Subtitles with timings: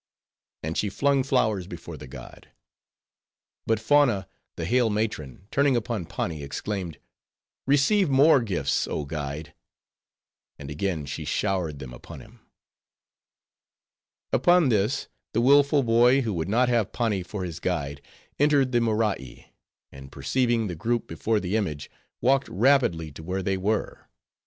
[0.63, 2.49] And she flung flowers before the god.
[3.67, 6.97] But Fauna, the hale matron, turning upon Pani, exclaimed,
[7.67, 9.53] "Receive more gifts, oh guide."
[10.57, 12.39] And again she showered them upon him.
[14.33, 18.01] Upon this, the willful boy who would not have Pani for his guide,
[18.39, 19.53] entered the Morai;
[19.91, 21.91] and perceiving the group before the image,
[22.21, 24.07] walked rapidly to where they were.